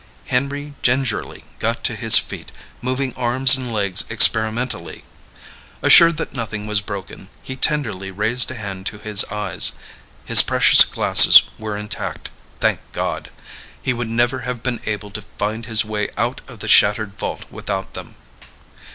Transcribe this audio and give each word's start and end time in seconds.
Henry 0.25 0.73
gingerly 0.81 1.43
got 1.59 1.83
to 1.83 1.95
his 1.95 2.17
feet, 2.17 2.51
moving 2.81 3.13
arms 3.13 3.55
and 3.55 3.71
legs 3.71 4.03
experimentally. 4.09 5.03
Assured 5.83 6.17
that 6.17 6.33
nothing 6.33 6.65
was 6.65 6.81
broken, 6.81 7.29
he 7.43 7.55
tenderly 7.55 8.09
raised 8.09 8.49
a 8.49 8.55
hand 8.55 8.87
to 8.87 8.97
his 8.97 9.23
eyes. 9.25 9.73
His 10.25 10.41
precious 10.41 10.83
glasses 10.85 11.43
were 11.59 11.77
intact, 11.77 12.31
thank 12.59 12.79
God! 12.93 13.29
He 13.79 13.93
would 13.93 14.09
never 14.09 14.39
have 14.39 14.63
been 14.63 14.81
able 14.87 15.11
to 15.11 15.21
find 15.37 15.67
his 15.67 15.85
way 15.85 16.09
out 16.17 16.41
of 16.47 16.61
the 16.61 16.67
shattered 16.67 17.19
vault 17.19 17.45
without 17.51 17.93
them. 17.93 18.15